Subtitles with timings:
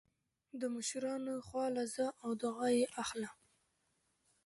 [0.59, 3.29] د مشرانو خوا له ځه او دعا يې اخله